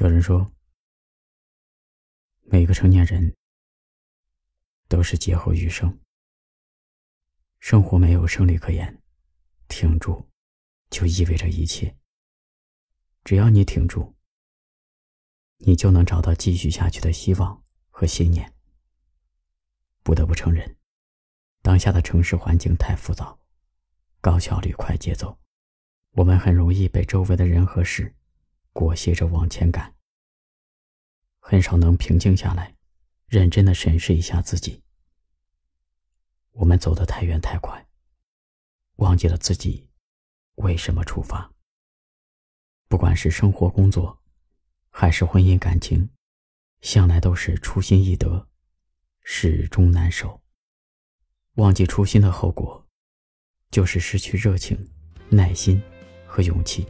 [0.00, 0.52] 有人说，
[2.42, 3.32] 每个成年人
[4.88, 6.00] 都是劫后余生。
[7.60, 9.00] 生活没有胜利可言，
[9.68, 10.28] 挺住
[10.90, 11.96] 就意味着一切。
[13.22, 14.16] 只要你挺住，
[15.58, 18.52] 你就能找到继续下去的希望和信念。
[20.02, 20.76] 不得不承认，
[21.62, 23.38] 当下的城市环境太浮躁，
[24.20, 25.38] 高效率、快节奏，
[26.14, 28.12] 我们很容易被周围的人和事。
[28.74, 29.94] 裹挟着往前赶，
[31.38, 32.74] 很少能平静下来，
[33.28, 34.82] 认真的审视一下自己。
[36.50, 37.86] 我们走得太远太快，
[38.96, 39.88] 忘记了自己
[40.56, 41.52] 为什么出发。
[42.88, 44.20] 不管是生活工作，
[44.90, 46.10] 还是婚姻感情，
[46.80, 48.48] 向来都是初心易得，
[49.22, 50.42] 始终难守。
[51.54, 52.84] 忘记初心的后果，
[53.70, 54.92] 就是失去热情、
[55.28, 55.80] 耐心
[56.26, 56.84] 和勇气。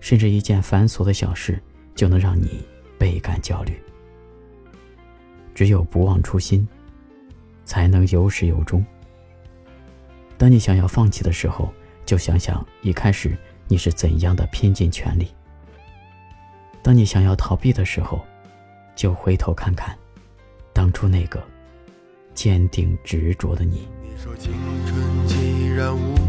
[0.00, 1.62] 甚至一件繁琐的小事
[1.94, 2.66] 就能让你
[2.98, 3.80] 倍感焦虑。
[5.54, 6.66] 只有不忘初心，
[7.64, 8.84] 才能有始有终。
[10.38, 11.72] 当你想要放弃的时候，
[12.06, 13.36] 就想想一开始
[13.68, 15.26] 你是怎样的拼尽全力；
[16.82, 18.24] 当你想要逃避的时候，
[18.96, 19.96] 就回头看看
[20.72, 21.46] 当初那个
[22.32, 23.86] 坚定执着的你。
[24.02, 24.52] 你说青
[24.86, 26.19] 春既然无。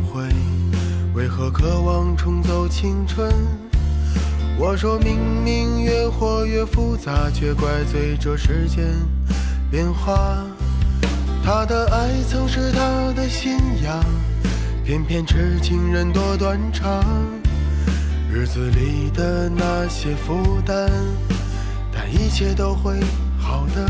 [1.32, 3.34] 何渴望重走青春？
[4.60, 8.86] 我说明明越活越复杂，却怪罪这时间
[9.72, 10.46] 变化。
[11.44, 14.04] 他的爱曾是他的信仰，
[14.86, 17.02] 偏偏痴情人多断肠。
[18.30, 20.92] 日子里的那些负担，
[21.94, 23.00] 但一切都会
[23.40, 23.90] 好的。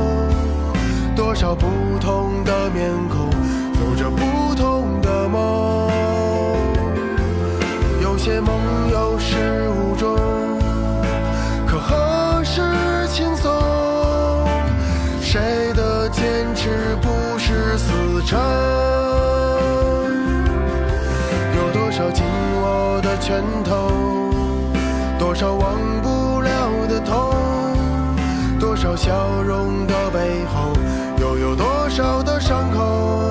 [1.21, 1.67] 多少不
[1.99, 3.29] 同的面孔，
[3.73, 5.87] 走着不同的梦。
[8.01, 8.57] 有些梦
[8.91, 10.17] 有始无终，
[11.67, 12.63] 可何时
[13.09, 13.51] 轻松？
[15.21, 16.23] 谁的坚
[16.55, 17.93] 持不是死
[18.25, 18.39] 撑？
[21.55, 22.25] 有多少紧
[22.63, 23.91] 握的拳头，
[25.19, 27.31] 多少忘不了的痛，
[28.59, 30.00] 多少笑容的。
[31.97, 33.30] 有多少的伤口？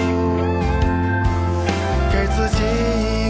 [2.31, 3.20] 自己。